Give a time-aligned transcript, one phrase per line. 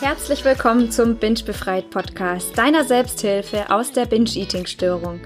[0.00, 5.20] Herzlich willkommen zum Binge Befreit Podcast, deiner Selbsthilfe aus der Binge-Eating-Störung.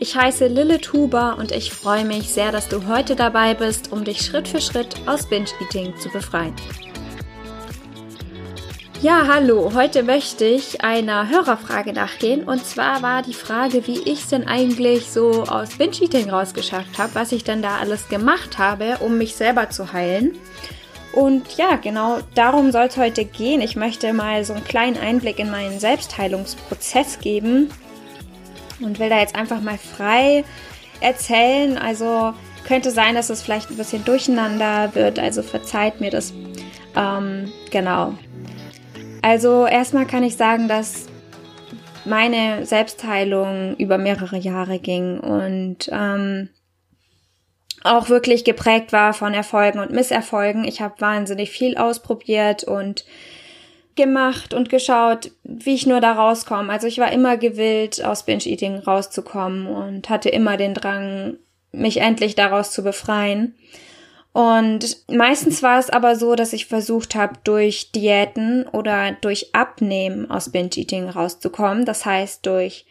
[0.00, 4.04] Ich heiße Lilith Huber und ich freue mich sehr, dass du heute dabei bist, um
[4.04, 6.54] dich Schritt für Schritt aus Binge-Eating zu befreien.
[9.02, 14.20] Ja, hallo, heute möchte ich einer Hörerfrage nachgehen und zwar war die Frage, wie ich
[14.20, 18.96] es denn eigentlich so aus Binge-Eating rausgeschafft habe, was ich denn da alles gemacht habe,
[19.00, 20.38] um mich selber zu heilen.
[21.16, 23.62] Und ja, genau darum soll es heute gehen.
[23.62, 27.70] Ich möchte mal so einen kleinen Einblick in meinen Selbstheilungsprozess geben
[28.80, 30.44] und will da jetzt einfach mal frei
[31.00, 31.78] erzählen.
[31.78, 32.34] Also
[32.66, 36.34] könnte sein, dass es vielleicht ein bisschen durcheinander wird, also verzeiht mir das.
[36.94, 38.12] Ähm, genau.
[39.22, 41.06] Also erstmal kann ich sagen, dass
[42.04, 46.50] meine Selbstheilung über mehrere Jahre ging und ähm,
[47.86, 50.64] auch wirklich geprägt war von Erfolgen und Misserfolgen.
[50.64, 53.04] Ich habe wahnsinnig viel ausprobiert und
[53.96, 56.70] gemacht und geschaut, wie ich nur da rauskomme.
[56.70, 61.38] Also ich war immer gewillt, aus Binge-Eating rauszukommen und hatte immer den Drang,
[61.72, 63.54] mich endlich daraus zu befreien.
[64.32, 70.30] Und meistens war es aber so, dass ich versucht habe, durch Diäten oder durch Abnehmen
[70.30, 71.86] aus Binge-Eating rauszukommen.
[71.86, 72.84] Das heißt, durch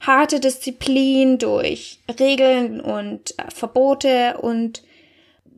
[0.00, 4.82] harte Disziplin, durch Regeln und äh, Verbote und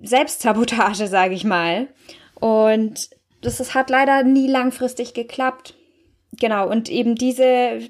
[0.03, 1.89] Selbstsabotage, sage ich mal.
[2.35, 5.75] Und das, das hat leider nie langfristig geklappt.
[6.41, 7.81] Genau, und eben diese,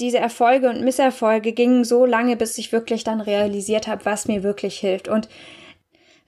[0.00, 4.42] diese Erfolge und Misserfolge gingen so lange, bis ich wirklich dann realisiert habe, was mir
[4.42, 5.08] wirklich hilft.
[5.08, 5.28] Und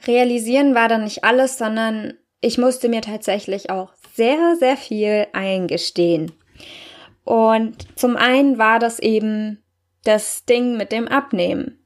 [0.07, 6.33] realisieren war dann nicht alles, sondern ich musste mir tatsächlich auch sehr, sehr viel eingestehen.
[7.29, 9.63] Und zum einen war das eben
[10.03, 11.79] das Ding mit dem Abnehmen.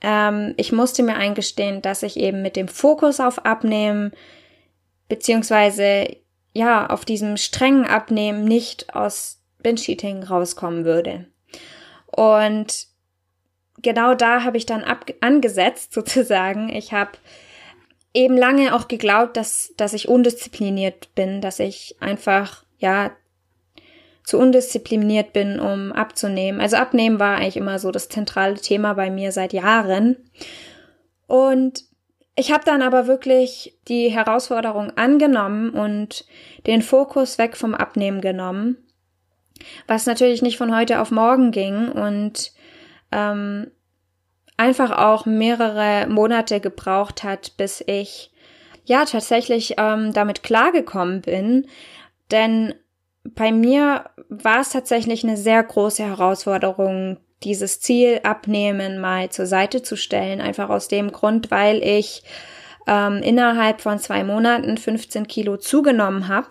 [0.00, 4.10] Ähm, ich musste mir eingestehen, dass ich eben mit dem Fokus auf Abnehmen
[5.08, 6.16] beziehungsweise
[6.52, 11.28] ja auf diesem strengen Abnehmen nicht aus Binge-Eating rauskommen würde.
[12.06, 12.88] Und
[13.80, 14.82] genau da habe ich dann
[15.20, 16.70] angesetzt sozusagen.
[16.70, 17.12] Ich habe
[18.14, 23.12] eben lange auch geglaubt, dass dass ich undiszipliniert bin, dass ich einfach ja
[24.28, 26.60] zu undiszipliniert bin, um abzunehmen.
[26.60, 30.18] Also abnehmen war eigentlich immer so das zentrale Thema bei mir seit Jahren.
[31.26, 31.86] Und
[32.36, 36.26] ich habe dann aber wirklich die Herausforderung angenommen und
[36.66, 38.76] den Fokus weg vom Abnehmen genommen,
[39.86, 42.52] was natürlich nicht von heute auf morgen ging und
[43.10, 43.70] ähm,
[44.58, 48.30] einfach auch mehrere Monate gebraucht hat, bis ich
[48.84, 51.66] ja tatsächlich ähm, damit klargekommen bin.
[52.30, 52.74] Denn
[53.34, 59.82] bei mir war es tatsächlich eine sehr große Herausforderung, dieses Ziel abnehmen mal zur Seite
[59.82, 60.40] zu stellen.
[60.40, 62.22] Einfach aus dem Grund, weil ich
[62.86, 66.48] ähm, innerhalb von zwei Monaten 15 Kilo zugenommen habe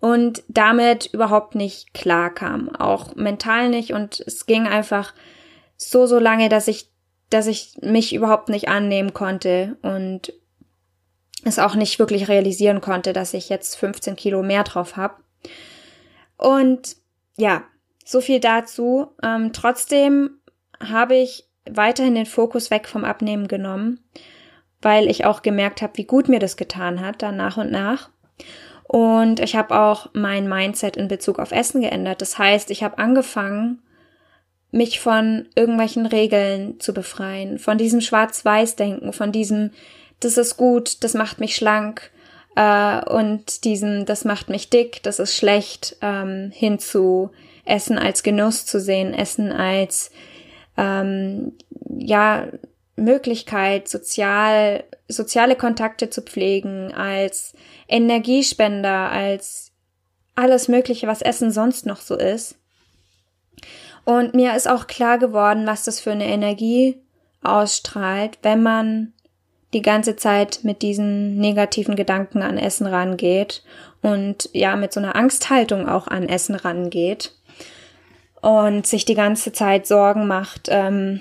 [0.00, 3.92] und damit überhaupt nicht klar kam, auch mental nicht.
[3.92, 5.14] Und es ging einfach
[5.76, 6.90] so, so lange, dass ich,
[7.30, 10.32] dass ich mich überhaupt nicht annehmen konnte und
[11.42, 15.14] es auch nicht wirklich realisieren konnte, dass ich jetzt 15 Kilo mehr drauf habe.
[16.36, 16.96] Und
[17.36, 17.64] ja,
[18.04, 19.08] so viel dazu.
[19.22, 20.38] Ähm, trotzdem
[20.80, 24.00] habe ich weiterhin den Fokus weg vom Abnehmen genommen,
[24.82, 28.10] weil ich auch gemerkt habe, wie gut mir das getan hat, dann nach und nach.
[28.84, 32.20] Und ich habe auch mein Mindset in Bezug auf Essen geändert.
[32.20, 33.82] Das heißt, ich habe angefangen,
[34.70, 39.70] mich von irgendwelchen Regeln zu befreien, von diesem Schwarz-Weiß-Denken, von diesem,
[40.20, 42.10] das ist gut, das macht mich schlank,
[42.56, 47.30] äh, und diesen, das macht mich dick, das ist schlecht, ähm, hin zu
[47.64, 50.10] Essen als Genuss zu sehen, Essen als
[50.76, 51.52] ähm,
[51.98, 52.48] ja
[52.96, 57.54] Möglichkeit, sozial, soziale Kontakte zu pflegen, als
[57.88, 59.72] Energiespender, als
[60.36, 62.56] alles Mögliche, was Essen sonst noch so ist.
[64.04, 67.00] Und mir ist auch klar geworden, was das für eine Energie
[67.42, 69.13] ausstrahlt, wenn man
[69.74, 73.62] die ganze Zeit mit diesen negativen Gedanken an Essen rangeht
[74.02, 77.32] und ja, mit so einer Angsthaltung auch an Essen rangeht
[78.40, 81.20] und sich die ganze Zeit Sorgen macht, ähm,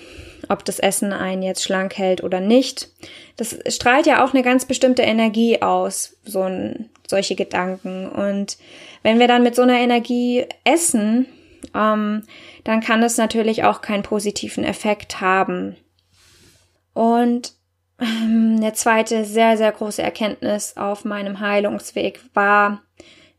[0.49, 2.89] ob das Essen einen jetzt schlank hält oder nicht.
[3.37, 8.09] Das strahlt ja auch eine ganz bestimmte Energie aus, so ein, solche Gedanken.
[8.09, 8.57] Und
[9.01, 11.27] wenn wir dann mit so einer Energie essen,
[11.73, 12.23] ähm,
[12.65, 15.77] dann kann es natürlich auch keinen positiven Effekt haben.
[16.93, 17.53] Und
[18.03, 22.81] eine zweite sehr, sehr große Erkenntnis auf meinem Heilungsweg war,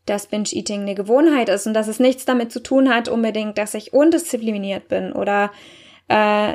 [0.05, 3.73] dass Binge-Eating eine Gewohnheit ist und dass es nichts damit zu tun hat unbedingt, dass
[3.73, 5.51] ich undiszipliniert bin oder
[6.07, 6.53] äh,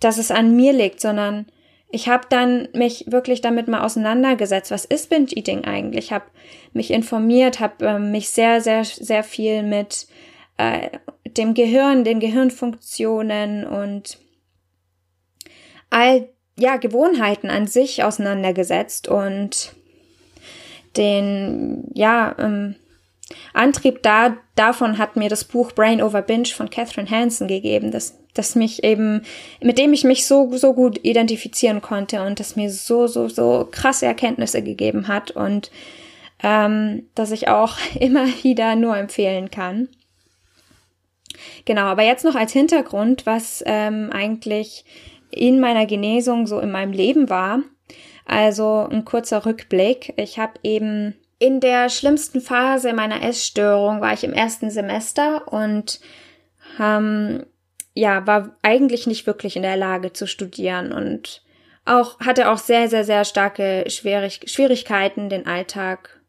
[0.00, 1.46] dass es an mir liegt, sondern
[1.90, 6.06] ich habe dann mich wirklich damit mal auseinandergesetzt, was ist Binge Eating eigentlich?
[6.06, 6.26] Ich habe
[6.72, 10.06] mich informiert, habe äh, mich sehr, sehr, sehr viel mit
[10.58, 10.90] äh,
[11.24, 14.18] dem Gehirn, den Gehirnfunktionen und
[15.90, 16.28] all
[16.58, 19.72] ja Gewohnheiten an sich auseinandergesetzt und
[20.96, 22.74] den ja ähm,
[23.52, 28.18] Antrieb da davon hat mir das Buch Brain Over Binge von Catherine Hansen gegeben, das
[28.34, 29.22] das mich eben
[29.60, 33.68] mit dem ich mich so so gut identifizieren konnte und das mir so so so
[33.70, 35.70] krasse Erkenntnisse gegeben hat und
[36.42, 39.88] ähm, dass ich auch immer wieder nur empfehlen kann.
[41.66, 44.84] Genau, aber jetzt noch als Hintergrund, was ähm, eigentlich
[45.30, 47.62] in meiner Genesung so in meinem Leben war.
[48.24, 50.12] Also ein kurzer Rückblick.
[50.16, 56.00] Ich habe eben in der schlimmsten Phase meiner Essstörung war ich im ersten Semester und
[56.80, 57.46] ähm,
[57.94, 61.42] ja, war eigentlich nicht wirklich in der Lage zu studieren und
[61.84, 66.20] auch hatte auch sehr, sehr, sehr starke Schwierig Schwierigkeiten, den Alltag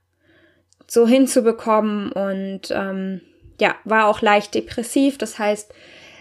[0.88, 3.22] so hinzubekommen und ähm,
[3.60, 5.18] ja, war auch leicht depressiv.
[5.18, 5.74] Das heißt,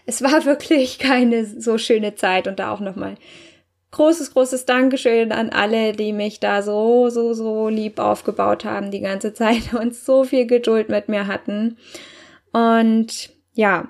[0.09, 3.15] es war wirklich keine so schöne Zeit und da auch nochmal
[3.91, 9.01] großes, großes Dankeschön an alle, die mich da so, so, so lieb aufgebaut haben die
[9.01, 11.77] ganze Zeit und so viel Geduld mit mir hatten.
[12.53, 13.89] Und ja,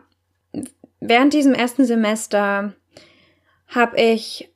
[1.01, 2.75] während diesem ersten Semester
[3.69, 4.53] habe ich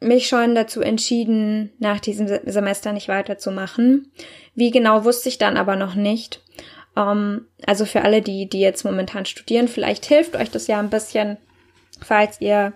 [0.00, 4.12] mich schon dazu entschieden, nach diesem Semester nicht weiterzumachen.
[4.54, 6.40] Wie genau wusste ich dann aber noch nicht.
[6.98, 10.90] Ähm, also für alle, die, die jetzt momentan studieren, vielleicht hilft euch das ja ein
[10.90, 11.38] bisschen,
[12.02, 12.72] falls ihr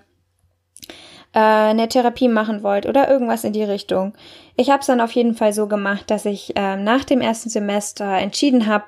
[1.34, 4.14] äh, eine Therapie machen wollt oder irgendwas in die Richtung.
[4.56, 7.50] Ich habe es dann auf jeden Fall so gemacht, dass ich äh, nach dem ersten
[7.50, 8.84] Semester entschieden habe,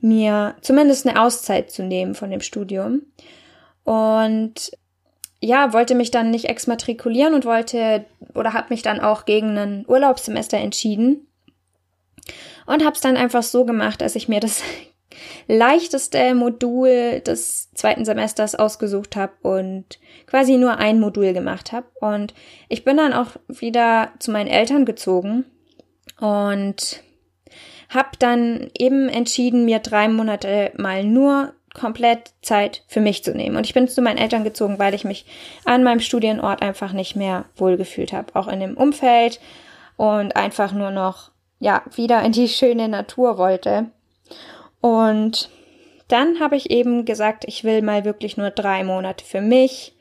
[0.00, 3.02] mir zumindest eine Auszeit zu nehmen von dem Studium.
[3.84, 4.70] Und
[5.42, 9.84] ja, wollte mich dann nicht exmatrikulieren und wollte oder habe mich dann auch gegen ein
[9.86, 11.26] Urlaubssemester entschieden
[12.66, 14.62] und habe es dann einfach so gemacht, dass ich mir das
[15.48, 21.86] leichteste Modul des zweiten Semesters ausgesucht habe und quasi nur ein Modul gemacht habe.
[22.00, 22.34] Und
[22.68, 25.44] ich bin dann auch wieder zu meinen Eltern gezogen
[26.20, 27.02] und
[27.88, 33.56] habe dann eben entschieden, mir drei Monate mal nur komplett Zeit für mich zu nehmen.
[33.56, 35.24] Und ich bin zu meinen Eltern gezogen, weil ich mich
[35.64, 39.40] an meinem Studienort einfach nicht mehr wohlgefühlt habe, auch in dem Umfeld
[39.96, 41.29] und einfach nur noch
[41.60, 43.90] ja, wieder in die schöne Natur wollte.
[44.80, 45.50] Und
[46.08, 49.94] dann habe ich eben gesagt, ich will mal wirklich nur drei Monate für mich.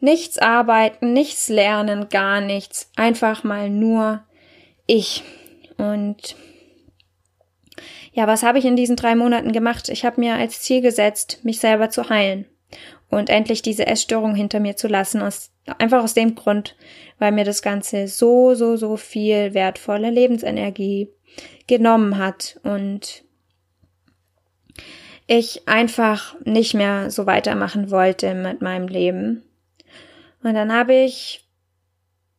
[0.00, 2.92] Nichts arbeiten, nichts lernen, gar nichts.
[2.94, 4.22] Einfach mal nur
[4.86, 5.24] ich.
[5.78, 6.36] Und
[8.12, 9.88] ja, was habe ich in diesen drei Monaten gemacht?
[9.88, 12.46] Ich habe mir als Ziel gesetzt, mich selber zu heilen
[13.10, 15.22] und endlich diese Essstörung hinter mir zu lassen.
[15.22, 16.76] Aus, einfach aus dem Grund,
[17.18, 21.08] weil mir das Ganze so, so, so viel wertvolle Lebensenergie
[21.66, 23.24] genommen hat und
[25.26, 29.42] ich einfach nicht mehr so weitermachen wollte mit meinem Leben.
[30.42, 31.46] Und dann habe ich,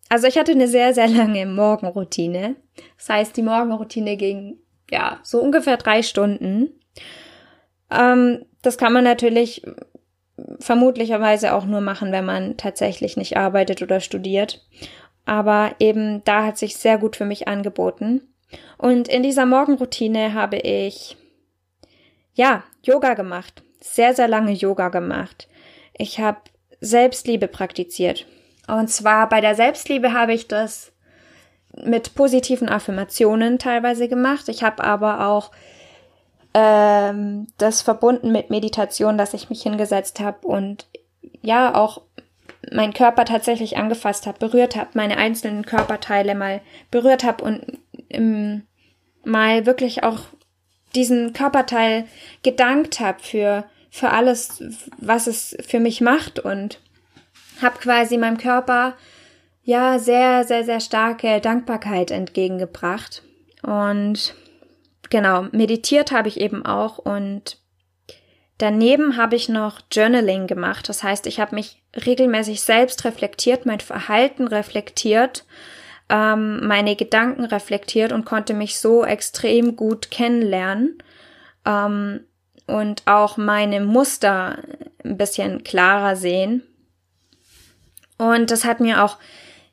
[0.10, 2.56] also ich hatte eine sehr, sehr lange Morgenroutine.
[2.98, 4.58] Das heißt, die Morgenroutine ging,
[4.90, 6.70] ja, so ungefähr drei Stunden.
[7.92, 9.64] Ähm, das kann man natürlich
[10.60, 14.66] vermutlicherweise auch nur machen, wenn man tatsächlich nicht arbeitet oder studiert.
[15.26, 18.22] Aber eben da hat sich sehr gut für mich angeboten.
[18.78, 21.18] Und in dieser Morgenroutine habe ich,
[22.34, 23.64] ja, Yoga gemacht.
[23.82, 25.48] Sehr, sehr lange Yoga gemacht.
[25.98, 26.40] Ich habe
[26.82, 28.26] Selbstliebe praktiziert.
[28.68, 30.92] Und zwar bei der Selbstliebe habe ich das
[31.76, 34.50] mit positiven Affirmationen teilweise gemacht.
[34.50, 35.52] Ich habe aber auch
[36.54, 40.88] ähm, das verbunden mit Meditation, dass ich mich hingesetzt habe und
[41.42, 42.02] ja auch
[42.72, 47.80] meinen Körper tatsächlich angefasst habe, berührt habe, meine einzelnen Körperteile mal berührt habe und
[48.10, 48.64] ähm,
[49.24, 50.20] mal wirklich auch
[50.96, 52.06] diesen Körperteil
[52.44, 54.62] gedankt habe für für alles,
[55.00, 56.80] was es für mich macht und
[57.60, 58.94] habe quasi meinem Körper
[59.64, 63.24] ja sehr sehr sehr starke Dankbarkeit entgegengebracht.
[63.62, 64.36] Und
[65.10, 67.58] genau, meditiert habe ich eben auch und
[68.58, 70.90] daneben habe ich noch Journaling gemacht.
[70.90, 75.46] Das heißt, ich habe mich regelmäßig selbst reflektiert, mein Verhalten reflektiert,
[76.10, 81.02] ähm, meine Gedanken reflektiert und konnte mich so extrem gut kennenlernen
[81.66, 82.22] ähm,
[82.68, 84.60] und auch meine Muster
[85.04, 86.64] ein bisschen klarer sehen.
[88.18, 89.18] Und das hat mir auch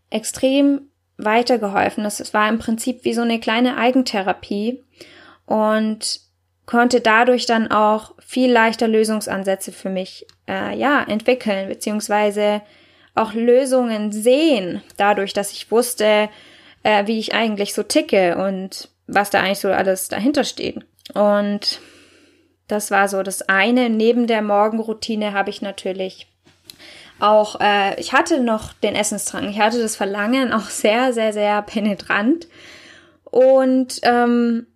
[0.08, 0.82] extrem
[1.18, 2.04] weitergeholfen.
[2.04, 4.84] Das war im Prinzip wie so eine kleine Eigentherapie
[5.46, 6.20] und
[6.66, 12.60] konnte dadurch dann auch viel leichter Lösungsansätze für mich äh, ja entwickeln beziehungsweise
[13.14, 16.28] auch Lösungen sehen, dadurch, dass ich wusste,
[16.82, 20.84] äh, wie ich eigentlich so ticke und was da eigentlich so alles dahinter steht.
[21.14, 21.80] Und
[22.68, 23.88] das war so das eine.
[23.88, 26.26] Neben der Morgenroutine habe ich natürlich
[27.18, 31.62] auch, äh, ich hatte noch den Essensdrang, ich hatte das Verlangen auch sehr, sehr, sehr
[31.62, 32.48] penetrant.
[33.24, 34.66] Und ähm,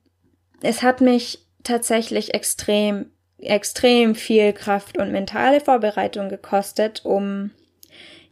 [0.62, 7.50] es hat mich tatsächlich extrem, extrem viel Kraft und mentale Vorbereitung gekostet, um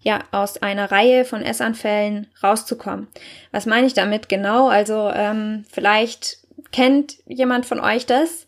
[0.01, 3.09] ja aus einer Reihe von Essanfällen rauszukommen.
[3.51, 4.69] Was meine ich damit genau?
[4.69, 6.39] Also ähm, vielleicht
[6.71, 8.47] kennt jemand von euch das,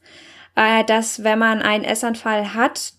[0.56, 2.92] äh, dass wenn man einen Essanfall hat,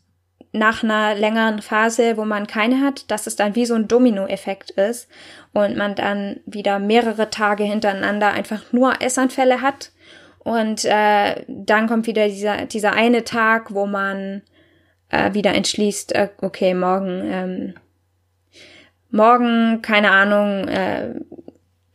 [0.53, 4.71] nach einer längeren Phase, wo man keine hat, dass es dann wie so ein Dominoeffekt
[4.71, 5.07] ist
[5.53, 9.91] und man dann wieder mehrere Tage hintereinander einfach nur Essanfälle hat
[10.43, 14.41] und äh, dann kommt wieder dieser, dieser eine Tag, wo man
[15.09, 17.73] äh, wieder entschließt, äh, okay, morgen, ähm,
[19.11, 21.13] morgen, keine Ahnung, äh,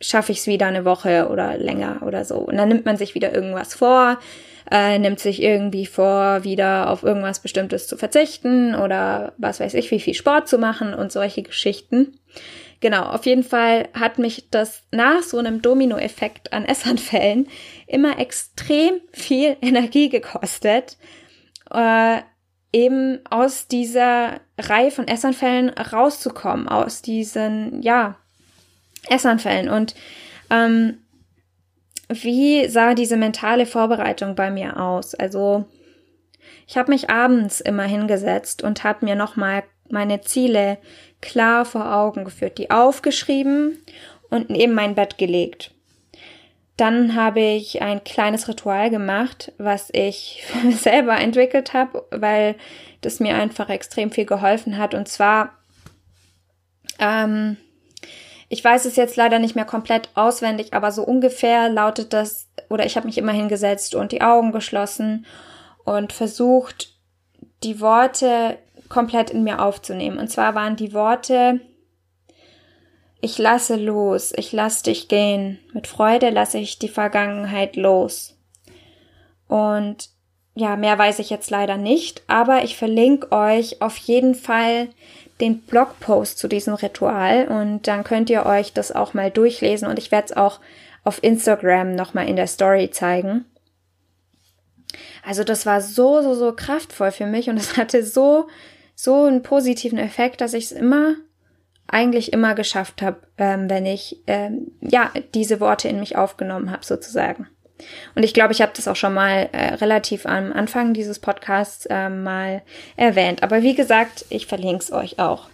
[0.00, 2.36] schaffe ich es wieder eine Woche oder länger oder so.
[2.36, 4.18] Und dann nimmt man sich wieder irgendwas vor,
[4.70, 9.90] äh, nimmt sich irgendwie vor, wieder auf irgendwas Bestimmtes zu verzichten oder was weiß ich,
[9.90, 12.18] wie viel Sport zu machen und solche Geschichten.
[12.80, 17.48] Genau, auf jeden Fall hat mich das nach so einem Dominoeffekt an Essanfällen
[17.86, 20.98] immer extrem viel Energie gekostet,
[21.70, 22.20] äh,
[22.72, 28.16] eben aus dieser Reihe von Essanfällen rauszukommen, aus diesen, ja,
[29.08, 29.68] Essanfällen.
[29.68, 29.94] Und
[30.50, 30.98] ähm,
[32.08, 35.14] wie sah diese mentale Vorbereitung bei mir aus?
[35.14, 35.64] Also
[36.66, 40.78] ich habe mich abends immer hingesetzt und habe mir nochmal meine Ziele
[41.20, 43.78] klar vor Augen geführt, die aufgeschrieben
[44.30, 45.72] und neben mein Bett gelegt.
[46.76, 52.56] Dann habe ich ein kleines Ritual gemacht, was ich selber entwickelt habe, weil
[53.00, 54.94] das mir einfach extrem viel geholfen hat.
[54.94, 55.54] Und zwar,
[56.98, 57.56] ähm,
[58.48, 62.84] ich weiß es jetzt leider nicht mehr komplett auswendig, aber so ungefähr lautet das, oder
[62.84, 65.24] ich habe mich immer hingesetzt und die Augen geschlossen
[65.84, 66.94] und versucht,
[67.62, 70.18] die Worte komplett in mir aufzunehmen.
[70.18, 71.60] Und zwar waren die Worte,
[73.20, 78.36] ich lasse los, ich lasse dich gehen, mit Freude lasse ich die Vergangenheit los.
[79.48, 80.10] Und
[80.54, 84.88] ja, mehr weiß ich jetzt leider nicht, aber ich verlinke euch auf jeden Fall
[85.40, 89.98] den Blogpost zu diesem Ritual und dann könnt ihr euch das auch mal durchlesen und
[89.98, 90.60] ich werde es auch
[91.04, 93.44] auf Instagram nochmal in der Story zeigen.
[95.24, 98.48] Also das war so, so, so kraftvoll für mich und es hatte so
[98.96, 101.14] so einen positiven Effekt, dass ich es immer,
[101.86, 106.84] eigentlich immer geschafft habe, ähm, wenn ich ähm, ja diese Worte in mich aufgenommen habe,
[106.84, 107.46] sozusagen.
[108.14, 111.86] Und ich glaube, ich habe das auch schon mal äh, relativ am Anfang dieses Podcasts
[111.86, 112.62] äh, mal
[112.96, 113.42] erwähnt.
[113.42, 115.50] Aber wie gesagt, ich verlinke es euch auch.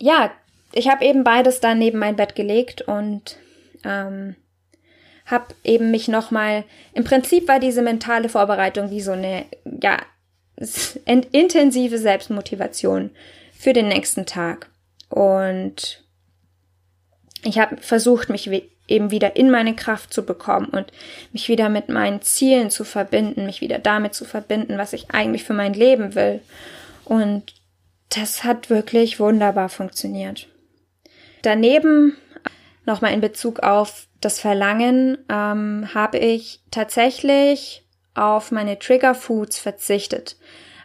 [0.00, 0.30] Ja,
[0.72, 3.36] ich habe eben beides dann neben mein Bett gelegt und
[3.84, 4.36] ähm,
[5.26, 6.62] habe eben mich nochmal,
[6.94, 9.44] im Prinzip war diese mentale Vorbereitung wie so eine,
[9.82, 9.98] ja,
[11.32, 13.10] intensive Selbstmotivation
[13.56, 14.70] für den nächsten Tag.
[15.08, 16.04] Und
[17.44, 18.50] ich habe versucht, mich
[18.88, 20.92] eben wieder in meine Kraft zu bekommen und
[21.32, 25.44] mich wieder mit meinen Zielen zu verbinden, mich wieder damit zu verbinden, was ich eigentlich
[25.44, 26.40] für mein Leben will.
[27.04, 27.54] Und
[28.08, 30.48] das hat wirklich wunderbar funktioniert.
[31.42, 32.16] Daneben
[32.86, 37.84] nochmal in Bezug auf das Verlangen ähm, habe ich tatsächlich
[38.18, 40.36] auf meine Trigger Foods verzichtet.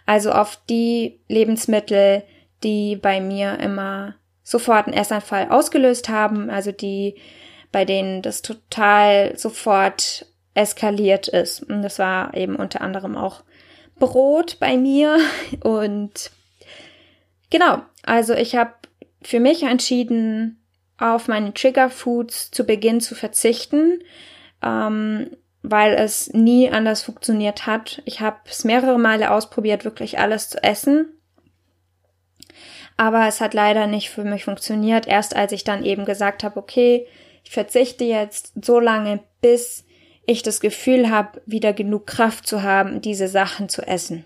[0.06, 2.24] Also auf die Lebensmittel,
[2.64, 7.16] die bei mir immer sofort einen Essanfall ausgelöst haben, also die,
[7.72, 11.64] bei denen das total sofort eskaliert ist.
[11.64, 13.44] Und das war eben unter anderem auch
[13.98, 15.18] Brot bei mir.
[15.64, 16.32] Und
[17.50, 18.74] genau, also ich habe
[19.22, 20.60] für mich entschieden,
[20.98, 24.00] auf meine Trigger Foods zu Beginn zu verzichten.
[24.62, 25.32] Ähm,
[25.64, 28.02] weil es nie anders funktioniert hat.
[28.06, 31.08] Ich habe es mehrere Male ausprobiert, wirklich alles zu essen.
[32.98, 35.08] Aber es hat leider nicht für mich funktioniert.
[35.08, 37.08] Erst als ich dann eben gesagt habe, okay,
[37.44, 39.86] ich verzichte jetzt so lange, bis
[40.26, 44.26] ich das Gefühl habe, wieder genug Kraft zu haben, diese Sachen zu essen.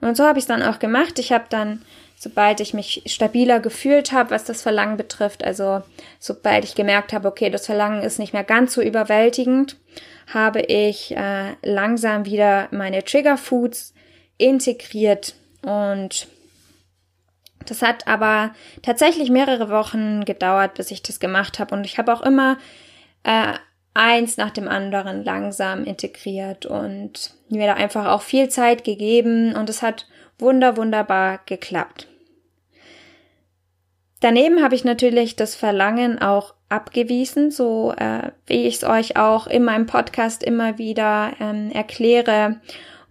[0.00, 1.18] Und so habe ich es dann auch gemacht.
[1.18, 1.82] Ich habe dann,
[2.20, 5.80] sobald ich mich stabiler gefühlt habe, was das Verlangen betrifft, also
[6.18, 9.78] sobald ich gemerkt habe, okay, das Verlangen ist nicht mehr ganz so überwältigend,
[10.30, 13.94] habe ich äh, langsam wieder meine Trigger Foods
[14.36, 16.28] integriert und
[17.64, 18.50] das hat aber
[18.82, 22.58] tatsächlich mehrere Wochen gedauert, bis ich das gemacht habe und ich habe auch immer
[23.22, 23.54] äh,
[23.94, 29.70] eins nach dem anderen langsam integriert und mir da einfach auch viel Zeit gegeben und
[29.70, 30.06] es hat
[30.38, 32.09] wunder wunderbar geklappt.
[34.20, 39.46] Daneben habe ich natürlich das Verlangen auch abgewiesen, so äh, wie ich es euch auch
[39.46, 42.60] in meinem Podcast immer wieder ähm, erkläre.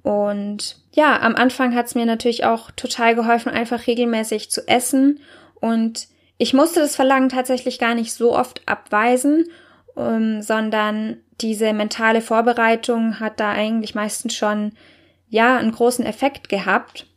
[0.01, 5.19] Und ja, am Anfang hat es mir natürlich auch total geholfen, einfach regelmäßig zu essen.
[5.59, 9.45] Und ich musste das Verlangen tatsächlich gar nicht so oft abweisen,
[9.97, 14.71] ähm, sondern diese mentale Vorbereitung hat da eigentlich meistens schon
[15.29, 17.07] ja einen großen Effekt gehabt.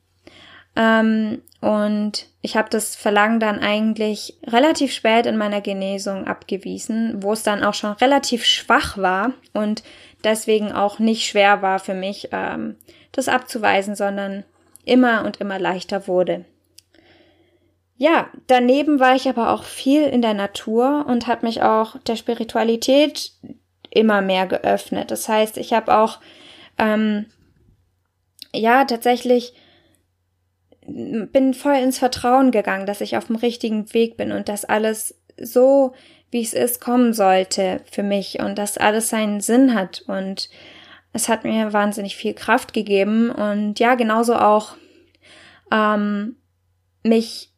[0.77, 7.33] Ähm, und ich habe das Verlangen dann eigentlich relativ spät in meiner Genesung abgewiesen, wo
[7.33, 9.83] es dann auch schon relativ schwach war und
[10.25, 12.77] deswegen auch nicht schwer war für mich, ähm,
[13.13, 14.45] das abzuweisen, sondern
[14.85, 16.45] immer und immer leichter wurde.
[17.97, 22.17] Ja, daneben war ich aber auch viel in der Natur und habe mich auch der
[22.17, 23.33] Spiritualität
[23.91, 25.13] immer mehr geöffnet.
[25.13, 26.19] Das heißt, ich habe auch
[26.79, 27.27] ähm,
[28.53, 29.55] ja tatsächlich
[31.33, 35.21] bin voll ins Vertrauen gegangen, dass ich auf dem richtigen Weg bin und dass alles
[35.41, 35.93] so,
[36.31, 40.03] wie es ist, kommen sollte für mich und dass alles seinen Sinn hat.
[40.07, 40.49] Und
[41.13, 43.31] es hat mir wahnsinnig viel Kraft gegeben.
[43.31, 44.77] Und ja, genauso auch
[45.71, 46.37] ähm,
[47.03, 47.51] mich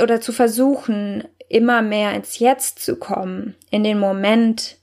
[0.00, 4.78] oder zu versuchen, immer mehr ins Jetzt zu kommen, in den Moment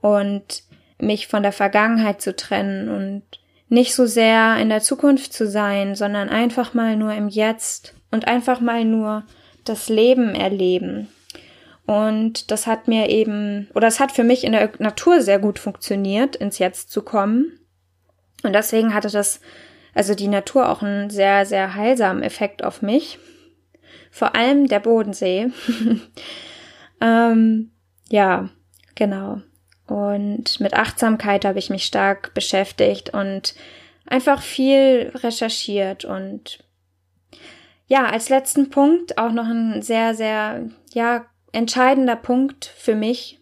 [0.00, 0.64] und
[0.98, 3.39] mich von der Vergangenheit zu trennen und
[3.70, 8.26] nicht so sehr in der Zukunft zu sein, sondern einfach mal nur im Jetzt und
[8.26, 9.22] einfach mal nur
[9.64, 11.08] das Leben erleben.
[11.86, 15.58] Und das hat mir eben, oder es hat für mich in der Natur sehr gut
[15.58, 17.58] funktioniert, ins Jetzt zu kommen.
[18.42, 19.40] Und deswegen hatte das,
[19.94, 23.18] also die Natur auch einen sehr, sehr heilsamen Effekt auf mich.
[24.10, 25.50] Vor allem der Bodensee.
[27.00, 27.70] ähm,
[28.08, 28.48] ja,
[28.96, 29.42] genau.
[29.90, 33.56] Und mit Achtsamkeit habe ich mich stark beschäftigt und
[34.06, 36.62] einfach viel recherchiert und
[37.88, 43.40] ja, als letzten Punkt auch noch ein sehr, sehr, ja, entscheidender Punkt für mich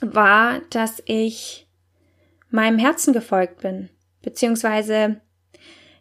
[0.00, 1.68] war, dass ich
[2.48, 3.90] meinem Herzen gefolgt bin.
[4.22, 5.20] Beziehungsweise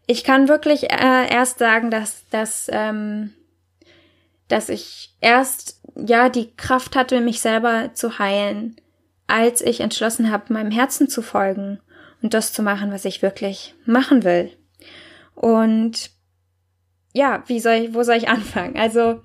[0.05, 3.33] ich kann wirklich äh, erst sagen, dass, dass, ähm,
[4.47, 8.77] dass ich erst ja die Kraft hatte, mich selber zu heilen,
[9.27, 11.79] als ich entschlossen habe, meinem Herzen zu folgen
[12.21, 14.51] und das zu machen, was ich wirklich machen will.
[15.35, 16.11] Und
[17.13, 18.77] ja, wie soll ich, wo soll ich anfangen?
[18.77, 19.21] Also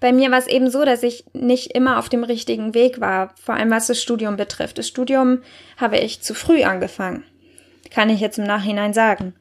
[0.00, 3.34] bei mir war es eben so, dass ich nicht immer auf dem richtigen Weg war,
[3.36, 4.78] vor allem was das Studium betrifft.
[4.78, 5.42] Das Studium
[5.76, 7.24] habe ich zu früh angefangen,
[7.90, 9.34] kann ich jetzt im Nachhinein sagen.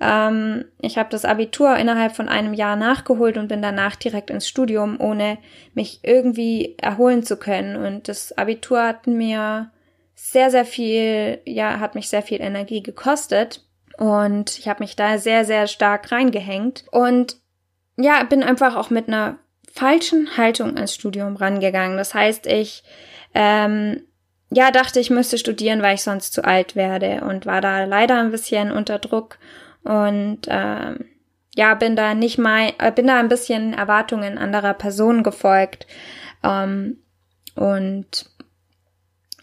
[0.00, 4.48] Ähm, ich habe das Abitur innerhalb von einem Jahr nachgeholt und bin danach direkt ins
[4.48, 5.38] Studium, ohne
[5.74, 7.76] mich irgendwie erholen zu können.
[7.76, 9.70] Und das Abitur hat mir
[10.14, 13.64] sehr, sehr viel, ja, hat mich sehr viel Energie gekostet.
[13.96, 16.84] Und ich habe mich da sehr, sehr stark reingehängt.
[16.90, 17.36] Und
[17.96, 19.38] ja, bin einfach auch mit einer
[19.72, 21.96] falschen Haltung ans Studium rangegangen.
[21.96, 22.82] Das heißt, ich
[23.34, 24.02] ähm,
[24.50, 28.18] ja dachte, ich müsste studieren, weil ich sonst zu alt werde und war da leider
[28.18, 29.38] ein bisschen unter Druck
[29.84, 31.04] und ähm,
[31.54, 35.86] ja, bin da nicht mal, äh, bin da ein bisschen Erwartungen anderer Personen gefolgt
[36.42, 36.98] ähm,
[37.54, 38.26] und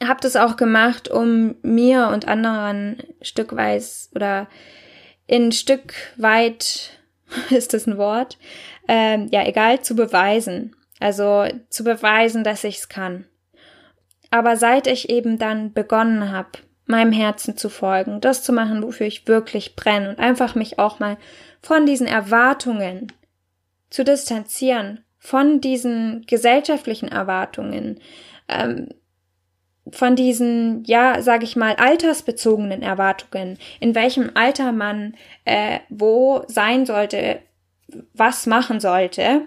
[0.03, 4.47] habe das auch gemacht, um mir und anderen stückweise oder
[5.27, 6.99] in Stück weit
[7.49, 8.37] ist das ein Wort,
[8.87, 13.25] ähm, ja egal zu beweisen, also zu beweisen, dass ich es kann.
[14.31, 16.51] Aber seit ich eben dann begonnen habe,
[16.91, 20.99] meinem Herzen zu folgen, das zu machen, wofür ich wirklich brenne und einfach mich auch
[20.99, 21.17] mal
[21.61, 23.11] von diesen Erwartungen
[23.89, 27.99] zu distanzieren, von diesen gesellschaftlichen Erwartungen,
[28.47, 28.89] ähm,
[29.89, 36.85] von diesen, ja, sage ich mal, altersbezogenen Erwartungen, in welchem Alter man äh, wo sein
[36.85, 37.39] sollte,
[38.13, 39.41] was machen sollte.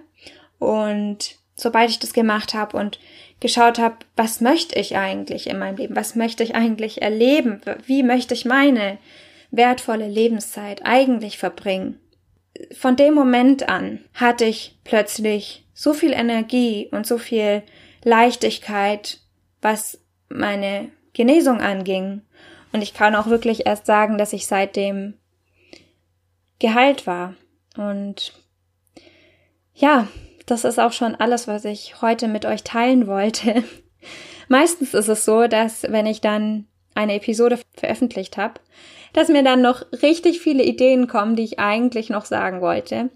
[0.59, 2.99] Und sobald ich das gemacht habe und
[3.41, 5.97] geschaut habe, was möchte ich eigentlich in meinem Leben?
[5.97, 7.61] Was möchte ich eigentlich erleben?
[7.87, 8.99] Wie möchte ich meine
[9.51, 12.01] wertvolle Lebenszeit eigentlich verbringen?
[12.73, 17.63] Von dem Moment an hatte ich plötzlich so viel Energie und so viel
[18.05, 19.19] Leichtigkeit,
[19.61, 22.23] was meine Genesung anging.
[22.73, 25.15] Und ich kann auch wirklich erst sagen, dass ich seitdem
[26.59, 27.35] geheilt war.
[27.77, 28.33] Und
[29.75, 30.09] ja,
[30.47, 33.65] das ist auch schon alles, was ich heute mit euch teilen wollte.
[34.49, 38.61] Meistens ist es so, dass wenn ich dann eine Episode veröffentlicht habe,
[39.13, 43.11] dass mir dann noch richtig viele Ideen kommen, die ich eigentlich noch sagen wollte.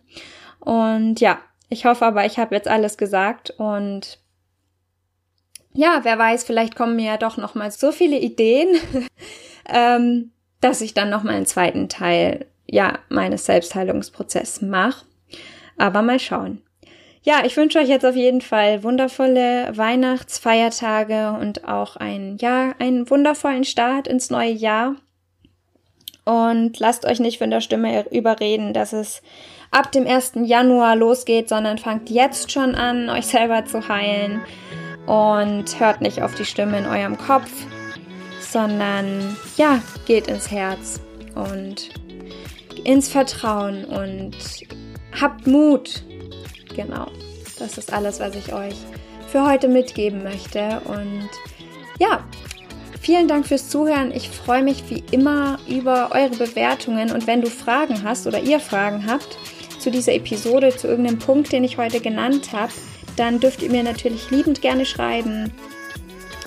[0.61, 1.39] Und ja,
[1.69, 4.19] ich hoffe aber, ich habe jetzt alles gesagt und
[5.75, 8.69] ja, wer weiß, vielleicht kommen mir ja doch noch mal so viele Ideen,
[9.69, 15.05] ähm, dass ich dann noch mal einen zweiten Teil ja meines Selbstheilungsprozesses mache.
[15.77, 16.63] Aber mal schauen.
[17.23, 23.09] Ja, ich wünsche euch jetzt auf jeden Fall wundervolle Weihnachtsfeiertage und auch ein, ja, einen
[23.11, 24.95] wundervollen Start ins neue Jahr.
[26.25, 29.23] Und lasst euch nicht von der Stimme überreden, dass es
[29.71, 30.33] ab dem 1.
[30.45, 34.43] Januar losgeht, sondern fangt jetzt schon an, euch selber zu heilen
[35.07, 37.51] und hört nicht auf die Stimme in eurem Kopf,
[38.41, 41.01] sondern ja, geht ins Herz
[41.35, 41.91] und
[42.85, 44.37] ins Vertrauen und
[45.19, 46.05] habt Mut.
[46.79, 47.09] Genau,
[47.59, 48.77] das ist alles, was ich euch
[49.27, 51.29] für heute mitgeben möchte und
[51.99, 52.25] ja,
[53.01, 54.13] Vielen Dank fürs Zuhören.
[54.13, 58.61] Ich freue mich wie immer über eure Bewertungen und wenn du Fragen hast oder ihr
[58.61, 59.39] Fragen habt
[59.79, 62.73] zu dieser Episode, zu irgendeinem Punkt, den ich heute genannt habe,
[63.17, 65.53] dann dürft ihr mir natürlich liebend gerne schreiben.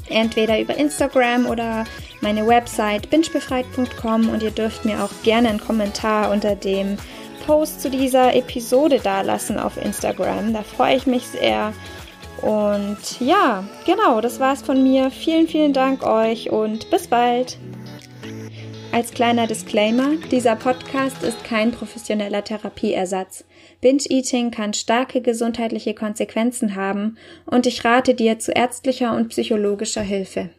[0.07, 1.85] Entweder über Instagram oder
[2.19, 6.97] meine Website bingebefreit.com und ihr dürft mir auch gerne einen Kommentar unter dem
[7.45, 10.53] Post zu dieser Episode dalassen auf Instagram.
[10.53, 11.73] Da freue ich mich sehr.
[12.41, 15.11] Und ja, genau, das war's von mir.
[15.11, 17.57] Vielen, vielen Dank euch und bis bald.
[18.91, 23.45] Als kleiner Disclaimer, dieser Podcast ist kein professioneller Therapieersatz.
[23.79, 30.49] Binge-Eating kann starke gesundheitliche Konsequenzen haben und ich rate dir zu ärztlicher und psychologischer Hilfe.